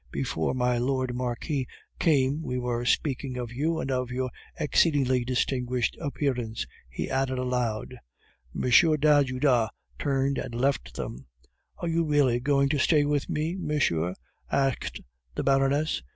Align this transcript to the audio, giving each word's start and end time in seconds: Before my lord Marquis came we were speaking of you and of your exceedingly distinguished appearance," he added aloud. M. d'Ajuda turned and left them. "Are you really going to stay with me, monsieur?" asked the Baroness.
Before 0.11 0.55
my 0.55 0.79
lord 0.79 1.13
Marquis 1.13 1.67
came 1.99 2.41
we 2.41 2.57
were 2.57 2.85
speaking 2.85 3.37
of 3.37 3.51
you 3.51 3.79
and 3.79 3.91
of 3.91 4.09
your 4.09 4.31
exceedingly 4.59 5.23
distinguished 5.23 5.95
appearance," 6.01 6.65
he 6.89 7.07
added 7.07 7.37
aloud. 7.37 7.97
M. 8.55 8.61
d'Ajuda 8.63 9.69
turned 9.99 10.39
and 10.39 10.55
left 10.55 10.95
them. 10.95 11.27
"Are 11.77 11.87
you 11.87 12.03
really 12.03 12.39
going 12.39 12.69
to 12.69 12.79
stay 12.79 13.05
with 13.05 13.29
me, 13.29 13.55
monsieur?" 13.57 14.15
asked 14.51 15.01
the 15.35 15.43
Baroness. 15.43 16.01